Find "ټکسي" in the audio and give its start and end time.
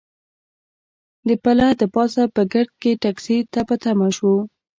3.03-3.37